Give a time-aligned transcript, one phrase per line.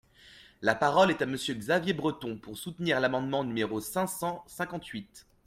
[0.63, 5.27] La parole est à Monsieur Xavier Breton, pour soutenir l’amendement numéro cinq cent cinquante-huit.